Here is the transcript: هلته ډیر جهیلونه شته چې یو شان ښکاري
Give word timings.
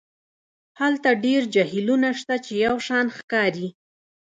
هلته 0.79 1.09
ډیر 1.25 1.41
جهیلونه 1.53 2.09
شته 2.19 2.35
چې 2.45 2.53
یو 2.65 2.75
شان 2.87 3.05
ښکاري 3.17 3.67